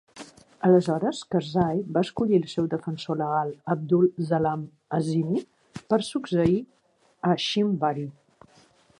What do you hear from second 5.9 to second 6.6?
per succeir